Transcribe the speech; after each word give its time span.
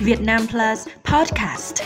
Việt 0.00 0.20
Nam 0.20 0.42
Plus 0.50 0.88
Podcast. 1.04 1.82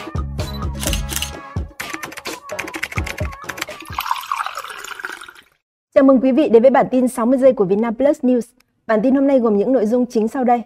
Chào 5.94 6.04
mừng 6.04 6.20
quý 6.20 6.32
vị 6.32 6.48
đến 6.48 6.62
với 6.62 6.70
bản 6.70 6.86
tin 6.90 7.08
60 7.08 7.38
giây 7.38 7.52
của 7.52 7.64
Vietnam 7.64 7.94
Plus 7.94 8.20
News. 8.24 8.40
Bản 8.86 9.00
tin 9.02 9.14
hôm 9.14 9.26
nay 9.26 9.38
gồm 9.38 9.56
những 9.56 9.72
nội 9.72 9.86
dung 9.86 10.06
chính 10.06 10.28
sau 10.28 10.44
đây. 10.44 10.62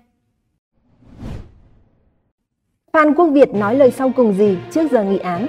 Phan 2.93 3.15
Quốc 3.15 3.27
Việt 3.27 3.54
nói 3.54 3.74
lời 3.74 3.90
sau 3.90 4.13
cùng 4.17 4.35
gì 4.35 4.58
trước 4.71 4.90
giờ 4.90 5.04
nghị 5.04 5.19
án? 5.19 5.47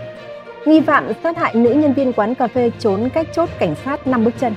Nghi 0.65 0.81
phạm 0.81 1.11
sát 1.23 1.37
hại 1.37 1.55
nữ 1.55 1.73
nhân 1.73 1.93
viên 1.93 2.13
quán 2.13 2.35
cà 2.35 2.47
phê 2.47 2.71
trốn 2.79 3.09
cách 3.13 3.27
chốt 3.33 3.49
cảnh 3.59 3.75
sát 3.85 4.07
5 4.07 4.25
bước 4.25 4.33
chân. 4.39 4.55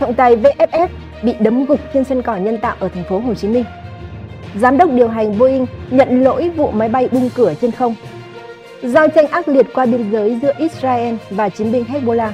Trọng 0.00 0.14
tài 0.14 0.36
VFF 0.36 0.88
bị 1.22 1.34
đấm 1.40 1.64
gục 1.64 1.80
trên 1.94 2.04
sân 2.04 2.22
cỏ 2.22 2.36
nhân 2.36 2.58
tạo 2.62 2.76
ở 2.80 2.88
thành 2.88 3.04
phố 3.08 3.18
Hồ 3.18 3.34
Chí 3.34 3.48
Minh. 3.48 3.64
Giám 4.60 4.78
đốc 4.78 4.90
điều 4.92 5.08
hành 5.08 5.38
Boeing 5.38 5.66
nhận 5.90 6.22
lỗi 6.22 6.50
vụ 6.56 6.70
máy 6.70 6.88
bay 6.88 7.08
bung 7.12 7.30
cửa 7.34 7.54
trên 7.60 7.70
không. 7.70 7.94
Giao 8.82 9.08
tranh 9.08 9.26
ác 9.26 9.48
liệt 9.48 9.66
qua 9.74 9.86
biên 9.86 10.12
giới 10.12 10.38
giữa 10.42 10.52
Israel 10.58 11.14
và 11.30 11.48
chiến 11.48 11.72
binh 11.72 11.84
Hezbollah. 11.84 12.30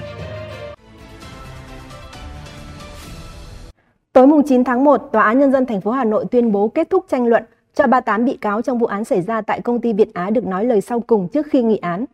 Tối 4.12 4.26
mùng 4.26 4.42
9 4.42 4.64
tháng 4.64 4.84
1, 4.84 5.08
Tòa 5.12 5.22
án 5.22 5.38
Nhân 5.38 5.52
dân 5.52 5.66
thành 5.66 5.80
phố 5.80 5.90
Hà 5.90 6.04
Nội 6.04 6.24
tuyên 6.30 6.52
bố 6.52 6.68
kết 6.68 6.90
thúc 6.90 7.04
tranh 7.08 7.26
luận 7.26 7.42
cho 7.74 7.86
38 7.86 8.24
bị 8.24 8.36
cáo 8.36 8.62
trong 8.62 8.78
vụ 8.78 8.86
án 8.86 9.04
xảy 9.04 9.22
ra 9.22 9.40
tại 9.40 9.60
công 9.60 9.80
ty 9.80 9.92
Việt 9.92 10.14
Á 10.14 10.30
được 10.30 10.46
nói 10.46 10.64
lời 10.64 10.80
sau 10.80 11.00
cùng 11.00 11.28
trước 11.28 11.46
khi 11.50 11.62
nghị 11.62 11.76
án. 11.76 12.04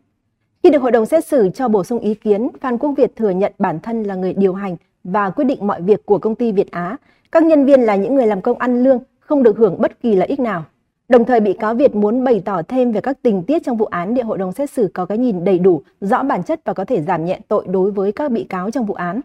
Khi 0.62 0.70
được 0.70 0.82
hội 0.82 0.90
đồng 0.90 1.06
xét 1.06 1.26
xử 1.26 1.48
cho 1.54 1.68
bổ 1.68 1.84
sung 1.84 1.98
ý 1.98 2.14
kiến, 2.14 2.48
Phan 2.60 2.78
Quốc 2.78 2.92
Việt 2.96 3.16
thừa 3.16 3.30
nhận 3.30 3.52
bản 3.58 3.80
thân 3.80 4.02
là 4.02 4.14
người 4.14 4.34
điều 4.34 4.54
hành 4.54 4.76
và 5.04 5.30
quyết 5.30 5.44
định 5.44 5.66
mọi 5.66 5.82
việc 5.82 6.06
của 6.06 6.18
công 6.18 6.34
ty 6.34 6.52
Việt 6.52 6.70
Á. 6.70 6.96
Các 7.32 7.42
nhân 7.42 7.64
viên 7.64 7.80
là 7.80 7.96
những 7.96 8.14
người 8.14 8.26
làm 8.26 8.40
công 8.40 8.58
ăn 8.58 8.84
lương, 8.84 8.98
không 9.26 9.42
được 9.42 9.56
hưởng 9.56 9.76
bất 9.78 10.00
kỳ 10.02 10.14
lợi 10.14 10.28
ích 10.28 10.40
nào. 10.40 10.64
Đồng 11.08 11.24
thời 11.24 11.40
bị 11.40 11.52
cáo 11.52 11.74
Việt 11.74 11.94
muốn 11.94 12.24
bày 12.24 12.42
tỏ 12.44 12.62
thêm 12.62 12.92
về 12.92 13.00
các 13.00 13.18
tình 13.22 13.42
tiết 13.42 13.64
trong 13.64 13.76
vụ 13.76 13.86
án 13.86 14.14
để 14.14 14.22
hội 14.22 14.38
đồng 14.38 14.52
xét 14.52 14.70
xử 14.70 14.90
có 14.94 15.06
cái 15.06 15.18
nhìn 15.18 15.44
đầy 15.44 15.58
đủ, 15.58 15.82
rõ 16.00 16.22
bản 16.22 16.42
chất 16.42 16.60
và 16.64 16.72
có 16.72 16.84
thể 16.84 17.02
giảm 17.02 17.24
nhẹ 17.24 17.40
tội 17.48 17.66
đối 17.68 17.90
với 17.90 18.12
các 18.12 18.30
bị 18.30 18.44
cáo 18.44 18.70
trong 18.70 18.86
vụ 18.86 18.94
án. 18.94 19.20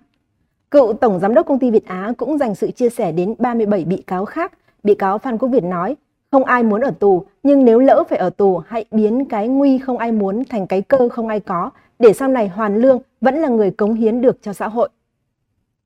Cựu 0.71 0.93
Tổng 0.93 1.19
Giám 1.19 1.33
đốc 1.33 1.45
Công 1.45 1.59
ty 1.59 1.71
Việt 1.71 1.85
Á 1.85 2.13
cũng 2.17 2.37
dành 2.37 2.55
sự 2.55 2.71
chia 2.71 2.89
sẻ 2.89 3.11
đến 3.11 3.35
37 3.37 3.85
bị 3.85 3.97
cáo 4.07 4.25
khác. 4.25 4.51
Bị 4.83 4.95
cáo 4.95 5.17
Phan 5.17 5.37
Quốc 5.37 5.49
Việt 5.49 5.63
nói, 5.63 5.95
không 6.31 6.43
ai 6.43 6.63
muốn 6.63 6.81
ở 6.81 6.91
tù, 6.99 7.25
nhưng 7.43 7.65
nếu 7.65 7.79
lỡ 7.79 8.03
phải 8.09 8.19
ở 8.19 8.29
tù, 8.29 8.61
hãy 8.67 8.85
biến 8.91 9.25
cái 9.25 9.47
nguy 9.47 9.77
không 9.77 9.97
ai 9.97 10.11
muốn 10.11 10.43
thành 10.49 10.67
cái 10.67 10.81
cơ 10.81 11.09
không 11.09 11.27
ai 11.27 11.39
có, 11.39 11.69
để 11.99 12.13
sau 12.13 12.27
này 12.27 12.47
hoàn 12.47 12.77
lương 12.77 12.99
vẫn 13.21 13.35
là 13.35 13.47
người 13.47 13.71
cống 13.71 13.93
hiến 13.93 14.21
được 14.21 14.37
cho 14.41 14.53
xã 14.53 14.67
hội. 14.67 14.89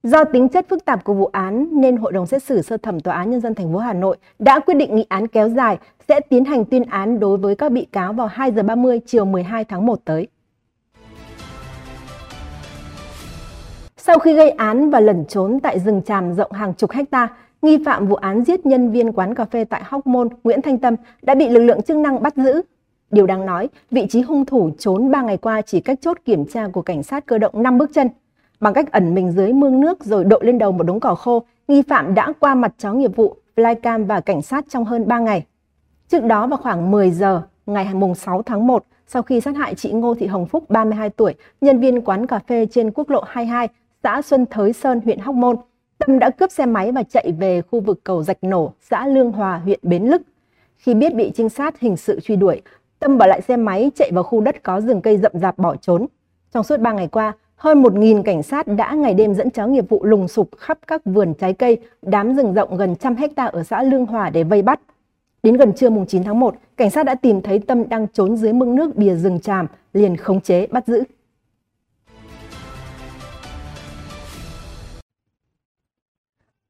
Do 0.06 0.23
tính 0.23 0.50
chất 0.50 0.66
phức 0.70 0.86
tạp 0.86 1.03
của 1.03 1.14
vụ 1.14 1.25
án 1.25 1.67
nên 1.72 1.98
Hội 1.98 2.11
đồng 2.11 2.25
xét 2.25 2.44
xử 2.44 2.61
sơ 2.61 2.78
thẩm 2.78 3.00
Tòa 3.00 3.16
án 3.16 3.31
Nhân 3.31 3.42
dân 3.42 3.56
thành 3.56 3.73
phố 3.73 3.80
Hà 3.80 3.94
Nội 3.94 4.17
đã 4.39 4.59
quyết 4.59 4.73
định 4.73 4.95
nghị 4.95 5.06
án 5.09 5.28
kéo 5.28 5.50
dài 5.50 5.78
sẽ 6.08 6.20
tiến 6.20 6.45
hành 6.45 6.66
tuyên 6.66 6.84
án 6.84 7.20
đối 7.20 7.38
với 7.38 7.56
các 7.56 7.72
bị 7.72 7.88
cáo 7.92 8.14
vào 8.14 8.28
2 8.28 8.52
giờ 8.52 8.64
30 8.64 9.00
chiều 9.06 9.25
12 9.25 9.64
tháng 9.66 9.86
1 9.86 10.00
tới. 10.06 10.28
Sau 13.97 14.20
khi 14.20 14.36
gây 14.36 14.50
án 14.50 14.89
và 14.89 15.00
lẩn 15.00 15.25
trốn 15.25 15.59
tại 15.59 15.80
rừng 15.80 16.02
tràm 16.06 16.34
rộng 16.34 16.52
hàng 16.52 16.73
chục 16.73 16.92
hecta, 16.92 17.28
nghi 17.62 17.78
phạm 17.86 18.08
vụ 18.08 18.16
án 18.16 18.44
giết 18.44 18.66
nhân 18.66 18.92
viên 18.92 19.12
quán 19.12 19.36
cà 19.36 19.45
phê 19.45 19.64
tại 19.64 19.81
Hóc 19.86 20.08
Môn, 20.08 20.30
Nguyễn 20.44 20.62
Thanh 20.62 20.78
Tâm 20.78 20.95
đã 21.22 21.36
bị 21.36 21.50
lực 21.50 21.62
lượng 21.62 21.81
chức 21.81 21.97
năng 21.97 22.23
bắt 22.23 22.36
giữ. 22.36 22.62
Điều 23.12 23.25
đáng 23.25 23.45
nói, 23.45 23.69
vị 23.92 24.08
trí 24.09 24.22
hung 24.22 24.45
thủ 24.45 24.69
trốn 24.80 25.12
3 25.12 25.22
ngày 25.22 25.38
qua 25.38 25.62
chỉ 25.62 25.80
cách 25.80 26.00
chốt 26.02 26.17
kiểm 26.25 26.45
tra 26.45 26.67
của 26.67 26.81
cảnh 26.81 27.03
sát 27.03 27.25
cơ 27.25 27.38
động 27.38 27.64
5 27.64 27.78
bước 27.78 27.90
chân. 27.94 28.08
Bằng 28.59 28.73
cách 28.73 28.92
ẩn 28.92 29.16
mình 29.16 29.31
dưới 29.31 29.53
mương 29.53 29.80
nước 29.80 30.03
rồi 30.03 30.23
đội 30.23 30.45
lên 30.45 30.58
đầu 30.58 30.72
một 30.72 30.84
đống 30.84 31.00
cỏ 31.00 31.16
khô, 31.16 31.44
nghi 31.67 31.81
phạm 31.81 32.14
đã 32.14 32.34
qua 32.39 32.56
mặt 32.56 32.73
chó 32.78 32.94
nghiệp 32.94 33.16
vụ, 33.16 33.36
flycam 33.56 34.06
và 34.06 34.22
cảnh 34.22 34.42
sát 34.42 34.66
trong 34.70 34.86
hơn 34.86 35.08
3 35.08 35.20
ngày. 35.20 35.45
Trước 36.08 36.23
đó 36.23 36.47
vào 36.47 36.58
khoảng 36.58 36.92
10 36.92 37.12
giờ 37.12 37.42
ngày 37.66 37.88
6 38.16 38.42
tháng 38.42 38.67
1, 38.67 38.86
sau 39.08 39.22
khi 39.22 39.42
sát 39.42 39.56
hại 39.56 39.75
chị 39.75 39.92
Ngô 39.92 40.14
Thị 40.14 40.28
Hồng 40.28 40.45
Phúc 40.45 40.70
32 40.70 41.09
tuổi, 41.09 41.34
nhân 41.62 41.80
viên 41.80 42.02
quán 42.02 42.28
cà 42.28 42.39
phê 42.39 42.66
trên 42.72 42.92
quốc 42.92 43.09
lộ 43.09 43.23
22, 43.28 43.67
xã 44.03 44.22
Xuân 44.22 44.46
Thới 44.52 44.74
Sơn, 44.74 45.02
huyện 45.06 45.19
Hóc 45.19 45.35
Môn, 45.35 45.56
Tâm 45.97 46.19
đã 46.19 46.29
cướp 46.29 46.52
xe 46.52 46.66
máy 46.66 46.91
và 46.91 47.03
chạy 47.03 47.31
về 47.40 47.62
khu 47.62 47.79
vực 47.79 48.03
cầu 48.03 48.24
Rạch 48.24 48.44
Nổ, 48.44 48.74
xã 48.81 49.08
Lương 49.08 49.31
Hòa, 49.31 49.58
huyện 49.58 49.79
Bến 49.84 50.03
Lức. 50.03 50.22
Khi 50.78 50.94
biết 50.94 51.13
bị 51.13 51.31
trinh 51.35 51.50
sát 51.50 51.79
hình 51.79 51.97
sự 51.97 52.19
truy 52.19 52.35
đuổi, 52.35 52.62
Tâm 53.00 53.18
bỏ 53.18 53.25
lại 53.25 53.41
xe 53.41 53.58
máy 53.58 53.91
chạy 53.96 54.12
vào 54.13 54.24
khu 54.24 54.41
đất 54.41 54.63
có 54.63 54.81
rừng 54.81 55.02
cây 55.02 55.18
rậm 55.18 55.31
rạp 55.34 55.58
bỏ 55.58 55.75
trốn. 55.75 56.06
Trong 56.53 56.63
suốt 56.63 56.79
3 56.79 56.91
ngày 56.91 57.08
qua, 57.08 57.34
hơn 57.55 57.83
1.000 57.83 58.23
cảnh 58.23 58.43
sát 58.43 58.67
đã 58.67 58.93
ngày 58.93 59.13
đêm 59.13 59.33
dẫn 59.33 59.49
chó 59.49 59.67
nghiệp 59.67 59.89
vụ 59.89 60.03
lùng 60.03 60.27
sục 60.27 60.49
khắp 60.57 60.79
các 60.88 61.01
vườn 61.05 61.33
trái 61.33 61.53
cây, 61.53 61.77
đám 62.01 62.35
rừng 62.35 62.53
rộng 62.53 62.77
gần 62.77 62.95
trăm 62.95 63.16
hecta 63.16 63.45
ở 63.45 63.63
xã 63.63 63.83
Lương 63.83 64.05
Hòa 64.05 64.29
để 64.29 64.43
vây 64.43 64.61
bắt. 64.61 64.79
Đến 65.43 65.57
gần 65.57 65.73
trưa 65.73 65.89
mùng 65.89 66.05
9 66.05 66.23
tháng 66.23 66.39
1, 66.39 66.55
cảnh 66.77 66.89
sát 66.89 67.05
đã 67.05 67.16
tìm 67.16 67.41
thấy 67.41 67.59
Tâm 67.59 67.89
đang 67.89 68.07
trốn 68.07 68.38
dưới 68.38 68.53
mương 68.53 68.75
nước 68.75 68.95
bìa 68.95 69.16
rừng 69.16 69.39
tràm, 69.39 69.67
liền 69.93 70.17
khống 70.17 70.41
chế 70.41 70.67
bắt 70.67 70.88
giữ. 70.88 71.03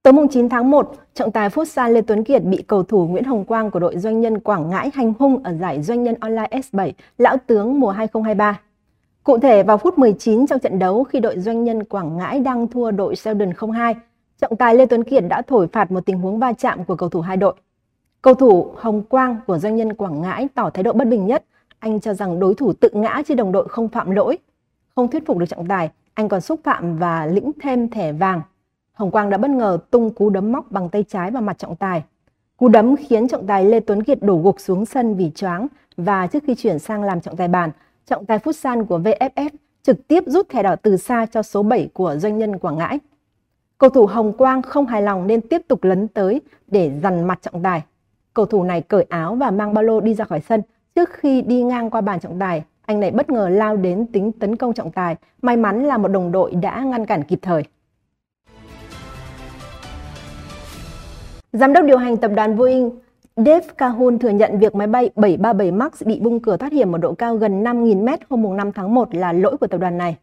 Tối 0.03 0.13
mùng 0.13 0.28
9 0.28 0.50
tháng 0.50 0.72
1, 0.72 0.96
trọng 1.13 1.31
tài 1.31 1.50
Futsal 1.50 1.91
Lê 1.91 2.02
Tuấn 2.02 2.23
Kiệt 2.23 2.44
bị 2.44 2.63
cầu 2.67 2.84
thủ 2.84 3.07
Nguyễn 3.07 3.23
Hồng 3.23 3.46
Quang 3.46 3.72
của 3.72 3.79
đội 3.79 3.97
doanh 3.97 4.22
nhân 4.22 4.40
Quảng 4.40 4.69
Ngãi 4.69 4.91
hành 4.94 5.13
hung 5.19 5.44
ở 5.44 5.53
giải 5.53 5.81
doanh 5.81 6.03
nhân 6.03 6.16
online 6.19 6.47
S7 6.52 6.91
Lão 7.17 7.38
Tướng 7.47 7.79
mùa 7.79 7.90
2023. 7.90 8.59
Cụ 9.25 9.38
thể 9.38 9.63
vào 9.63 9.78
phút 9.78 9.97
19 9.97 10.47
trong 10.47 10.59
trận 10.59 10.80
đấu 10.80 11.03
khi 11.03 11.19
đội 11.19 11.40
doanh 11.40 11.63
nhân 11.63 11.84
Quảng 11.84 12.18
Ngãi 12.18 12.40
đang 12.40 12.68
thua 12.68 12.91
đội 12.91 13.16
Sheldon 13.16 13.52
02, 13.74 13.96
trọng 14.41 14.56
tài 14.56 14.75
Lê 14.75 14.86
Tuấn 14.86 15.03
Kiệt 15.03 15.24
đã 15.30 15.41
thổi 15.41 15.68
phạt 15.68 15.91
một 15.91 16.06
tình 16.06 16.19
huống 16.19 16.40
va 16.40 16.53
chạm 16.53 16.86
của 16.86 16.96
cầu 16.96 17.09
thủ 17.09 17.22
hai 17.22 17.38
đội. 17.38 17.53
Cầu 18.22 18.34
thủ 18.34 18.72
Hồng 18.75 19.03
Quang 19.03 19.38
của 19.47 19.58
doanh 19.58 19.75
nhân 19.75 19.94
Quảng 19.94 20.22
Ngãi 20.22 20.47
tỏ 20.56 20.69
thái 20.69 20.84
độ 20.84 20.94
bất 20.94 21.08
bình 21.08 21.25
nhất, 21.25 21.44
anh 21.80 22.00
cho 22.00 22.14
rằng 22.14 22.40
đối 22.40 22.56
thủ 22.56 22.74
tự 22.74 22.90
ngã 22.94 23.22
chứ 23.28 23.35
đồng 23.35 23.52
đội 23.52 23.68
không 23.68 23.90
phạm 23.90 24.12
lỗi. 24.12 24.38
Không 24.96 25.08
thuyết 25.08 25.25
phục 25.25 25.38
được 25.38 25.46
trọng 25.46 25.68
tài, 25.68 25.90
anh 26.14 26.30
còn 26.30 26.41
xúc 26.41 26.59
phạm 26.64 26.97
và 26.97 27.25
lĩnh 27.25 27.52
thêm 27.62 27.90
thẻ 27.90 28.12
vàng 28.12 28.41
Hồng 28.94 29.12
Quang 29.12 29.30
đã 29.30 29.38
bất 29.38 29.50
ngờ 29.50 29.78
tung 29.91 30.09
cú 30.09 30.30
đấm 30.30 30.52
móc 30.52 30.72
bằng 30.72 30.90
tay 30.90 31.03
trái 31.03 31.31
vào 31.31 31.41
mặt 31.41 31.58
trọng 31.58 31.75
tài. 31.75 32.03
Cú 32.58 32.68
đấm 32.68 32.96
khiến 32.96 33.28
trọng 33.28 33.47
tài 33.47 33.66
Lê 33.66 33.80
Tuấn 33.80 34.03
Kiệt 34.03 34.18
đổ 34.22 34.38
gục 34.38 34.59
xuống 34.59 34.85
sân 34.85 35.16
vì 35.16 35.31
choáng 35.35 35.68
và 35.97 36.28
trước 36.28 36.44
khi 36.47 36.56
chuyển 36.56 36.80
sang 36.80 37.03
làm 37.03 37.22
trọng 37.22 37.35
tài 37.35 37.47
bàn, 37.47 37.72
trọng 38.06 38.26
tài 38.26 38.40
Futsal 38.40 38.86
của 38.86 39.00
VFF 39.00 39.50
trực 39.84 40.08
tiếp 40.08 40.24
rút 40.28 40.50
thẻ 40.50 40.64
đỏ 40.64 40.76
từ 40.76 40.98
xa 40.98 41.26
cho 41.26 41.42
số 41.42 41.64
7 41.64 41.90
của 41.94 42.16
doanh 42.18 42.38
nhân 42.38 42.58
Quảng 42.58 42.78
Ngãi. 42.78 43.00
Cầu 43.78 43.90
thủ 43.90 44.06
Hồng 44.06 44.34
Quang 44.34 44.62
không 44.62 44.86
hài 44.86 45.02
lòng 45.02 45.28
nên 45.28 45.42
tiếp 45.42 45.62
tục 45.68 45.84
lấn 45.84 46.08
tới 46.08 46.42
để 46.68 46.92
dằn 47.04 47.28
mặt 47.28 47.40
trọng 47.42 47.64
tài. 47.64 47.84
Cầu 48.34 48.46
thủ 48.46 48.64
này 48.64 48.82
cởi 48.82 49.06
áo 49.10 49.36
và 49.36 49.52
mang 49.52 49.74
ba 49.74 49.82
lô 49.82 50.02
đi 50.02 50.14
ra 50.14 50.26
khỏi 50.26 50.42
sân. 50.42 50.62
Trước 50.96 51.10
khi 51.14 51.42
đi 51.42 51.64
ngang 51.64 51.90
qua 51.90 52.02
bàn 52.02 52.20
trọng 52.20 52.40
tài, 52.40 52.64
anh 52.86 53.00
này 53.00 53.12
bất 53.12 53.30
ngờ 53.30 53.50
lao 53.50 53.78
đến 53.78 54.06
tính 54.06 54.32
tấn 54.32 54.56
công 54.56 54.74
trọng 54.74 54.92
tài. 54.92 55.16
May 55.42 55.58
mắn 55.58 55.84
là 55.86 55.98
một 55.98 56.08
đồng 56.08 56.32
đội 56.32 56.56
đã 56.56 56.84
ngăn 56.84 57.06
cản 57.06 57.24
kịp 57.24 57.40
thời. 57.42 57.64
Giám 61.54 61.74
đốc 61.74 61.86
điều 61.86 61.98
hành 61.98 62.18
tập 62.18 62.32
đoàn 62.36 62.58
Boeing 62.58 62.92
Dave 63.35 63.68
Calhoun 63.78 64.19
thừa 64.19 64.29
nhận 64.29 64.59
việc 64.59 64.75
máy 64.75 64.88
bay 64.88 65.09
737 65.16 65.72
MAX 65.72 66.03
bị 66.06 66.19
bung 66.19 66.40
cửa 66.40 66.57
thoát 66.57 66.72
hiểm 66.72 66.96
ở 66.96 66.97
độ 66.97 67.13
cao 67.13 67.35
gần 67.35 67.63
5.000 67.63 68.03
m 68.03 68.09
hôm 68.29 68.57
5 68.57 68.72
tháng 68.72 68.94
1 68.94 69.16
là 69.16 69.34
lỗi 69.34 69.57
của 69.57 69.68
tập 69.68 69.78
đoàn 69.78 69.97
này. 69.97 70.18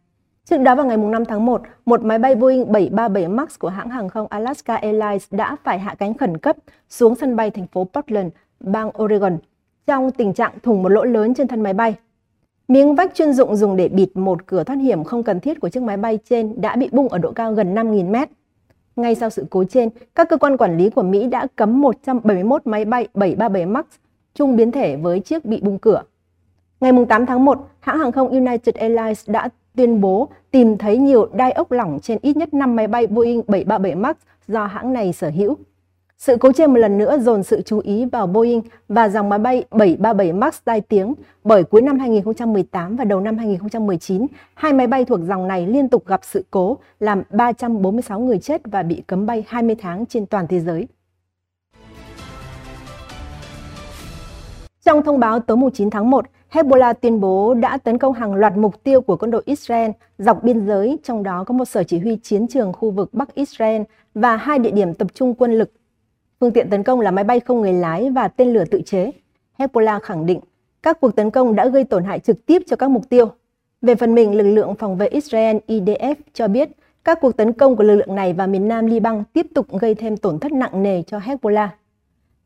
Trước 0.44 0.56
đó 0.56 0.74
vào 0.74 0.86
ngày 0.86 0.96
5 0.96 1.24
tháng 1.24 1.46
1, 1.46 1.62
một 1.86 2.04
máy 2.04 2.18
bay 2.18 2.34
Boeing 2.34 2.72
737 2.72 3.28
MAX 3.28 3.58
của 3.58 3.68
hãng 3.68 3.90
hàng 3.90 4.08
không 4.08 4.26
Alaska 4.30 4.76
Airlines 4.76 5.24
đã 5.30 5.56
phải 5.64 5.78
hạ 5.78 5.94
cánh 5.98 6.14
khẩn 6.14 6.36
cấp 6.36 6.56
xuống 6.88 7.14
sân 7.14 7.36
bay 7.36 7.50
thành 7.50 7.66
phố 7.66 7.88
Portland, 7.92 8.32
bang 8.60 8.90
Oregon, 9.02 9.38
trong 9.86 10.10
tình 10.10 10.32
trạng 10.34 10.52
thủng 10.62 10.82
một 10.82 10.88
lỗ 10.88 11.04
lớn 11.04 11.34
trên 11.34 11.48
thân 11.48 11.60
máy 11.60 11.74
bay. 11.74 11.94
Miếng 12.68 12.94
vách 12.94 13.14
chuyên 13.14 13.32
dụng 13.32 13.56
dùng 13.56 13.76
để 13.76 13.88
bịt 13.88 14.08
một 14.14 14.46
cửa 14.46 14.64
thoát 14.64 14.76
hiểm 14.76 15.04
không 15.04 15.22
cần 15.22 15.40
thiết 15.40 15.60
của 15.60 15.68
chiếc 15.68 15.82
máy 15.82 15.96
bay 15.96 16.18
trên 16.30 16.60
đã 16.60 16.76
bị 16.76 16.88
bung 16.92 17.08
ở 17.08 17.18
độ 17.18 17.32
cao 17.32 17.52
gần 17.52 17.74
5.000 17.74 18.10
mét. 18.10 18.28
Ngay 18.96 19.14
sau 19.14 19.30
sự 19.30 19.46
cố 19.50 19.64
trên, 19.64 19.88
các 20.14 20.28
cơ 20.28 20.36
quan 20.36 20.56
quản 20.56 20.78
lý 20.78 20.90
của 20.90 21.02
Mỹ 21.02 21.26
đã 21.26 21.46
cấm 21.56 21.80
171 21.80 22.66
máy 22.66 22.84
bay 22.84 23.08
737 23.14 23.66
MAX 23.66 23.84
chung 24.34 24.56
biến 24.56 24.72
thể 24.72 24.96
với 24.96 25.20
chiếc 25.20 25.44
bị 25.44 25.60
bung 25.62 25.78
cửa. 25.78 26.02
Ngày 26.80 26.92
8 27.08 27.26
tháng 27.26 27.44
1, 27.44 27.68
hãng 27.80 27.98
hàng 27.98 28.12
không 28.12 28.28
United 28.28 28.74
Airlines 28.74 29.30
đã 29.30 29.48
tuyên 29.76 30.00
bố 30.00 30.28
tìm 30.50 30.78
thấy 30.78 30.98
nhiều 30.98 31.28
đai 31.32 31.52
ốc 31.52 31.72
lỏng 31.72 31.98
trên 32.02 32.18
ít 32.22 32.36
nhất 32.36 32.54
5 32.54 32.76
máy 32.76 32.86
bay 32.86 33.06
Boeing 33.06 33.42
737 33.46 33.94
MAX 33.94 34.16
do 34.48 34.66
hãng 34.66 34.92
này 34.92 35.12
sở 35.12 35.30
hữu. 35.30 35.56
Sự 36.24 36.36
cố 36.36 36.52
trên 36.52 36.70
một 36.70 36.78
lần 36.78 36.98
nữa 36.98 37.18
dồn 37.18 37.42
sự 37.42 37.62
chú 37.62 37.78
ý 37.78 38.04
vào 38.04 38.26
Boeing 38.26 38.62
và 38.88 39.08
dòng 39.08 39.28
máy 39.28 39.38
bay 39.38 39.64
737 39.70 40.32
MAX 40.32 40.58
tai 40.64 40.80
tiếng 40.80 41.14
bởi 41.44 41.64
cuối 41.64 41.82
năm 41.82 41.98
2018 41.98 42.96
và 42.96 43.04
đầu 43.04 43.20
năm 43.20 43.38
2019, 43.38 44.26
hai 44.54 44.72
máy 44.72 44.86
bay 44.86 45.04
thuộc 45.04 45.20
dòng 45.28 45.48
này 45.48 45.66
liên 45.66 45.88
tục 45.88 46.06
gặp 46.06 46.20
sự 46.22 46.44
cố 46.50 46.78
làm 47.00 47.22
346 47.30 48.20
người 48.20 48.38
chết 48.38 48.60
và 48.64 48.82
bị 48.82 49.02
cấm 49.06 49.26
bay 49.26 49.44
20 49.48 49.76
tháng 49.78 50.06
trên 50.06 50.26
toàn 50.26 50.46
thế 50.46 50.60
giới. 50.60 50.88
Trong 54.84 55.02
thông 55.02 55.20
báo 55.20 55.40
tối 55.40 55.58
9 55.74 55.90
tháng 55.90 56.10
1, 56.10 56.24
Hezbollah 56.52 56.94
tuyên 56.94 57.20
bố 57.20 57.54
đã 57.54 57.76
tấn 57.76 57.98
công 57.98 58.12
hàng 58.12 58.34
loạt 58.34 58.56
mục 58.56 58.82
tiêu 58.82 59.00
của 59.00 59.16
quân 59.16 59.30
đội 59.30 59.42
Israel 59.44 59.90
dọc 60.18 60.44
biên 60.44 60.66
giới, 60.66 60.98
trong 61.02 61.22
đó 61.22 61.44
có 61.44 61.54
một 61.54 61.64
sở 61.64 61.82
chỉ 61.82 61.98
huy 61.98 62.16
chiến 62.22 62.46
trường 62.48 62.72
khu 62.72 62.90
vực 62.90 63.14
Bắc 63.14 63.34
Israel 63.34 63.82
và 64.14 64.36
hai 64.36 64.58
địa 64.58 64.70
điểm 64.70 64.94
tập 64.94 65.08
trung 65.14 65.34
quân 65.34 65.52
lực 65.52 65.72
Phương 66.42 66.52
tiện 66.52 66.70
tấn 66.70 66.82
công 66.82 67.00
là 67.00 67.10
máy 67.10 67.24
bay 67.24 67.40
không 67.40 67.60
người 67.60 67.72
lái 67.72 68.10
và 68.10 68.28
tên 68.28 68.52
lửa 68.52 68.64
tự 68.70 68.80
chế. 68.86 69.10
Hezbollah 69.58 70.00
khẳng 70.00 70.26
định 70.26 70.40
các 70.82 71.00
cuộc 71.00 71.16
tấn 71.16 71.30
công 71.30 71.54
đã 71.54 71.68
gây 71.68 71.84
tổn 71.84 72.04
hại 72.04 72.18
trực 72.18 72.46
tiếp 72.46 72.62
cho 72.66 72.76
các 72.76 72.90
mục 72.90 73.08
tiêu. 73.08 73.26
Về 73.82 73.94
phần 73.94 74.14
mình, 74.14 74.34
lực 74.34 74.44
lượng 74.44 74.74
phòng 74.74 74.96
vệ 74.96 75.06
Israel 75.06 75.56
IDF 75.68 76.14
cho 76.32 76.48
biết 76.48 76.70
các 77.04 77.18
cuộc 77.20 77.36
tấn 77.36 77.52
công 77.52 77.76
của 77.76 77.84
lực 77.84 77.94
lượng 77.94 78.14
này 78.14 78.32
vào 78.32 78.46
miền 78.46 78.68
nam 78.68 78.86
Liban 78.86 79.24
tiếp 79.32 79.46
tục 79.54 79.66
gây 79.80 79.94
thêm 79.94 80.16
tổn 80.16 80.38
thất 80.38 80.52
nặng 80.52 80.82
nề 80.82 81.02
cho 81.02 81.18
Hezbollah. 81.18 81.68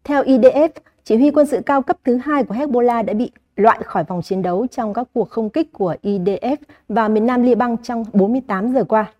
Theo 0.05 0.23
IDF, 0.23 0.69
chỉ 1.05 1.17
huy 1.17 1.31
quân 1.31 1.47
sự 1.47 1.61
cao 1.67 1.83
cấp 1.83 1.97
thứ 2.05 2.17
hai 2.17 2.45
của 2.45 2.55
Hezbollah 2.55 3.05
đã 3.05 3.15
bị 3.15 3.31
loại 3.57 3.79
khỏi 3.85 4.05
vòng 4.05 4.23
chiến 4.23 4.43
đấu 4.43 4.67
trong 4.67 4.95
các 4.95 5.09
cuộc 5.13 5.31
không 5.31 5.51
kích 5.51 5.73
của 5.73 5.95
IDF 6.03 6.57
vào 6.89 7.09
miền 7.09 7.27
nam 7.27 7.43
Liban 7.43 7.77
trong 7.83 8.05
48 8.13 8.73
giờ 8.73 8.85
qua. 8.85 9.13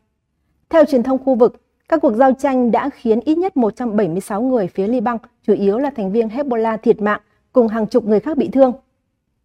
Theo 0.69 0.85
truyền 0.85 1.03
thông 1.03 1.25
khu 1.25 1.35
vực, 1.35 1.66
các 1.89 2.01
cuộc 2.01 2.15
giao 2.15 2.33
tranh 2.33 2.71
đã 2.71 2.89
khiến 2.89 3.21
ít 3.21 3.39
nhất 3.39 3.57
176 3.57 4.43
người 4.43 4.67
phía 4.67 4.87
Liban, 4.87 5.17
chủ 5.43 5.53
yếu 5.53 5.79
là 5.79 5.91
thành 5.91 6.13
viên 6.13 6.29
Hezbollah 6.29 6.77
thiệt 6.77 7.03
mạng, 7.03 7.21
cùng 7.53 7.69
hàng 7.69 7.87
chục 7.87 8.05
người 8.05 8.21
khác 8.21 8.37
bị 8.37 8.49
thương. 8.49 8.73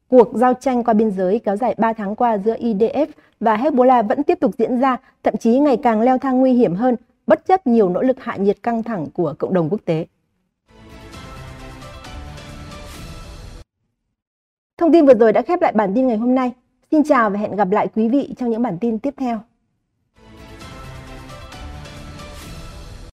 Cuộc 0.07 0.31
giao 0.33 0.53
tranh 0.53 0.83
qua 0.83 0.93
biên 0.93 1.11
giới 1.11 1.39
kéo 1.39 1.55
dài 1.55 1.75
3 1.77 1.93
tháng 1.93 2.15
qua 2.15 2.37
giữa 2.37 2.55
IDF 2.55 3.07
và 3.39 3.57
Hezbollah 3.57 4.07
vẫn 4.07 4.23
tiếp 4.23 4.39
tục 4.39 4.51
diễn 4.57 4.79
ra, 4.79 4.97
thậm 5.23 5.37
chí 5.37 5.59
ngày 5.59 5.77
càng 5.77 6.01
leo 6.01 6.17
thang 6.17 6.39
nguy 6.39 6.53
hiểm 6.53 6.75
hơn, 6.75 6.95
bất 7.27 7.45
chấp 7.45 7.67
nhiều 7.67 7.89
nỗ 7.89 8.01
lực 8.01 8.23
hạ 8.23 8.35
nhiệt 8.35 8.63
căng 8.63 8.83
thẳng 8.83 9.07
của 9.13 9.33
cộng 9.39 9.53
đồng 9.53 9.69
quốc 9.69 9.81
tế. 9.85 10.05
Thông 14.77 14.93
tin 14.93 15.05
vừa 15.05 15.13
rồi 15.13 15.33
đã 15.33 15.41
khép 15.41 15.61
lại 15.61 15.71
bản 15.75 15.91
tin 15.95 16.07
ngày 16.07 16.17
hôm 16.17 16.35
nay. 16.35 16.51
Xin 16.91 17.03
chào 17.03 17.29
và 17.29 17.39
hẹn 17.39 17.55
gặp 17.55 17.71
lại 17.71 17.87
quý 17.95 18.09
vị 18.09 18.33
trong 18.37 18.49
những 18.49 18.61
bản 18.61 18.77
tin 18.81 18.99
tiếp 18.99 19.13
theo. 19.17 19.39